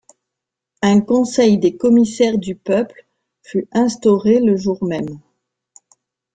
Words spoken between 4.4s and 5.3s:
jour même.